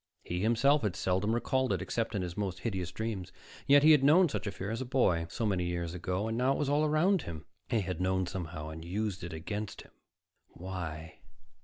He 0.23 0.39
himself 0.41 0.81
had 0.81 0.95
seldom 0.95 1.31
recalled 1.35 1.71
it, 1.73 1.79
except 1.79 2.15
in 2.15 2.23
his 2.23 2.35
most 2.35 2.61
hideous 2.61 2.91
dreams, 2.91 3.31
yet 3.67 3.83
he 3.83 3.91
had 3.91 4.03
known 4.03 4.29
such 4.29 4.47
fear 4.49 4.71
as 4.71 4.81
a 4.81 4.83
boy, 4.85 5.27
so 5.29 5.45
many 5.45 5.65
years 5.65 5.93
ago, 5.93 6.27
and 6.27 6.35
now 6.35 6.53
it 6.53 6.57
was 6.57 6.69
all 6.69 6.83
around 6.83 7.21
him. 7.21 7.45
They 7.69 7.81
had 7.81 8.01
known 8.01 8.25
somehow 8.25 8.69
and 8.69 8.83
used 8.83 9.23
it 9.23 9.31
against 9.31 9.83
him. 9.83 9.91
Why? 10.47 11.19